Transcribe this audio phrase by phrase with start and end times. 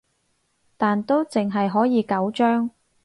[0.77, 2.71] 但都淨係可以九張